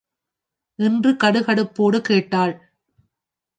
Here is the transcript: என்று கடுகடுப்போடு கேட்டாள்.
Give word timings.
என்று 0.79 1.11
கடுகடுப்போடு 1.11 2.01
கேட்டாள். 2.01 2.55